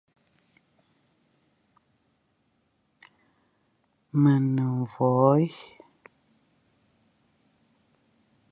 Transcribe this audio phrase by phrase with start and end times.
[4.21, 5.43] Me ne mvoè;